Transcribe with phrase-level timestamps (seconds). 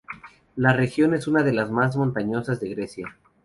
[0.55, 3.15] La región es una de las más montañosas de Grecia.